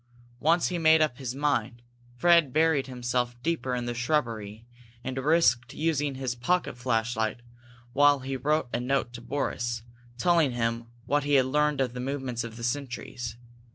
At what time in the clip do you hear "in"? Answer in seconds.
3.75-3.85